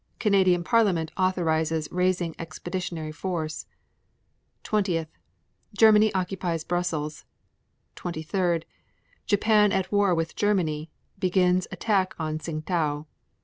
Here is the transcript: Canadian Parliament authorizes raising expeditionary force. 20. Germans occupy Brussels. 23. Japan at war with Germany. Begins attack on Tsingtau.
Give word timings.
Canadian 0.17 0.63
Parliament 0.63 1.11
authorizes 1.15 1.87
raising 1.91 2.33
expeditionary 2.39 3.11
force. 3.11 3.67
20. 4.63 5.05
Germans 5.77 6.11
occupy 6.15 6.57
Brussels. 6.67 7.23
23. 7.97 8.63
Japan 9.27 9.71
at 9.71 9.91
war 9.91 10.15
with 10.15 10.35
Germany. 10.35 10.89
Begins 11.19 11.67
attack 11.71 12.15
on 12.19 12.39
Tsingtau. 12.39 13.05